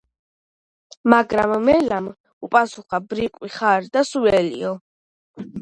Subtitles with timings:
[1.13, 2.09] მაგრამ მელამ
[2.47, 4.77] უპასუხა ბრიყვი ხარ და სულელიო